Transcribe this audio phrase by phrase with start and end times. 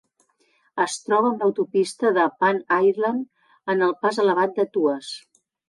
[0.85, 5.15] Es troba amb l'autopista de Pan Island en el pas elevat de Tuas.